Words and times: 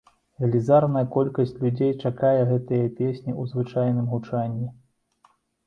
Велізарная 0.43 1.03
колькасць 1.15 1.53
людзей 1.65 1.91
чакае 2.03 2.33
гэтыя 2.53 2.89
песні 2.99 3.31
ў 3.35 3.43
звычайным 3.55 4.11
гучанні. 4.17 4.67